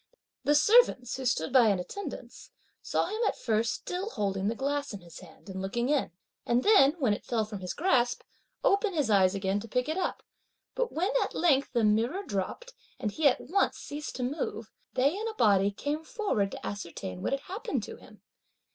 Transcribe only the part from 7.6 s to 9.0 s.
grasp, open